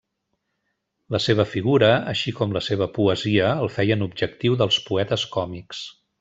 La 1.15 1.19
seva 1.25 1.45
figura 1.51 1.89
així 2.13 2.33
com 2.39 2.55
la 2.57 2.63
seva 2.69 2.87
poesia 2.97 3.51
el 3.67 3.71
feien 3.77 4.07
objectiu 4.09 4.57
dels 4.63 4.81
poetes 4.89 5.29
còmics. 5.37 5.85